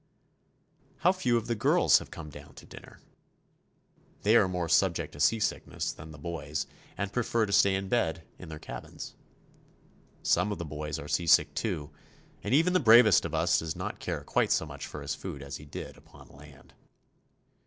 [1.01, 2.99] How few of the girls have come down to dinner!
[4.23, 6.65] They are more subject to seasickness than the boys,
[6.97, 9.13] and prefer to stay in bed in their cabins.
[10.23, 11.91] Some of the boys are sea sick too,
[12.41, 15.43] and even the bravest of us does not care quite so much for his food
[15.43, 16.73] as he did upon land.